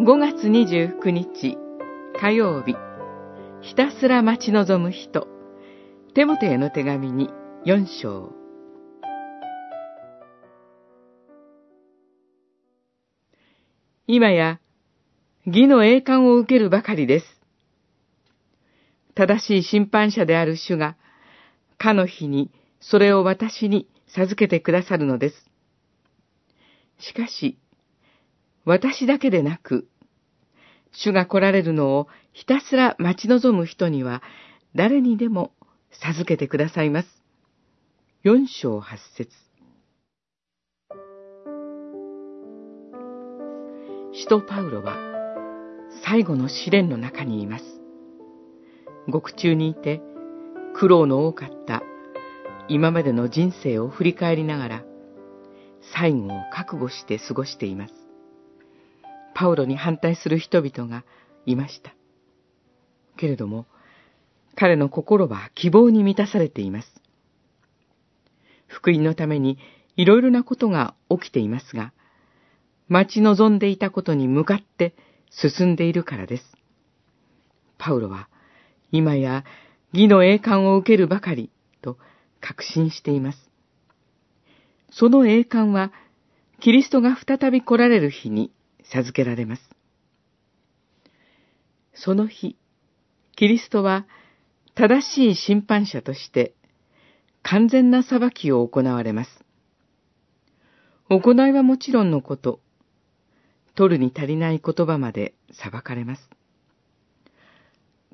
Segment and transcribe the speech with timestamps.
[0.00, 1.56] 5月29日
[2.20, 2.74] 火曜日
[3.62, 5.28] ひたすら待ち望む人
[6.14, 7.30] テモテへの手紙に
[7.64, 8.32] 4章
[14.06, 14.60] 今や
[15.46, 17.26] 義の栄冠を受けるばかりです。
[19.14, 20.96] 正しい審判者である主が、
[21.78, 22.50] かの日に
[22.80, 25.50] それを私に授けてくださるのです。
[26.98, 27.58] しかし、
[28.64, 29.88] 私だけでなく、
[30.92, 34.22] 主が来られるのをひたすら待ち望む人には、
[34.74, 35.52] 誰にでも
[35.90, 37.08] 授けてくださいます。
[38.22, 39.30] 四章八節
[44.14, 44.96] 使徒パウロは、
[46.04, 47.64] 最後の試練の中にいます。
[49.08, 50.00] 獄中にいて、
[50.74, 51.82] 苦労の多かった
[52.68, 54.84] 今までの人生を振り返りながら、
[55.94, 58.03] 最後を覚悟して過ごしています。
[59.34, 61.04] パウロに反対する人々が
[61.44, 61.94] いました。
[63.16, 63.66] けれども、
[64.56, 66.88] 彼の心は希望に満たされています。
[68.66, 69.58] 福音のために
[69.96, 71.92] いろいろなことが起きていますが、
[72.88, 74.94] 待ち望んでいたことに向かって
[75.30, 76.44] 進んでいるからです。
[77.78, 78.28] パウロは、
[78.92, 79.44] 今や
[79.92, 81.50] 義の栄冠を受けるばかり
[81.82, 81.98] と
[82.40, 83.50] 確信しています。
[84.90, 85.92] その栄冠は、
[86.60, 88.52] キリストが再び来られる日に
[88.92, 89.62] 授けられます。
[91.94, 92.56] その日、
[93.36, 94.06] キリストは
[94.74, 96.54] 正しい審判者として
[97.42, 99.44] 完全な裁きを行われます。
[101.08, 102.60] 行いはもちろんのこと、
[103.74, 106.30] 取るに足りない言葉まで裁かれます。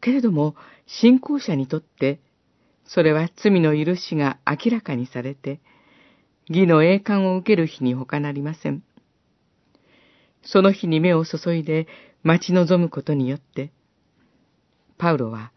[0.01, 2.21] けれども、信仰者にとって、
[2.85, 5.61] それは罪の許しが明らかにされて、
[6.49, 8.83] 義の栄冠を受ける日に他なりません。
[10.43, 11.87] その日に目を注いで
[12.23, 13.73] 待ち望むことによって、
[14.99, 15.53] パウロは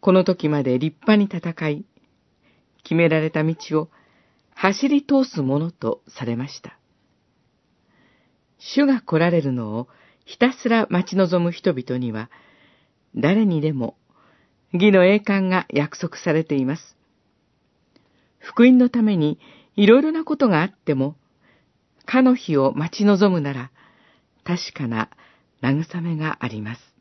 [0.00, 1.84] この時まで立派に戦い、
[2.82, 3.90] 決められた道を
[4.54, 6.78] 走り通すものとされました。
[8.58, 9.88] 主が来られるのを
[10.24, 12.30] ひたすら待ち望む人々には、
[13.16, 13.96] 誰にでも
[14.72, 16.96] 義の栄冠が約束されています。
[18.38, 19.38] 福音のために
[19.76, 21.16] いろいろなことがあっても、
[22.06, 23.70] かの日を待ち望むなら、
[24.44, 25.10] 確かな
[25.62, 26.99] 慰めがあります。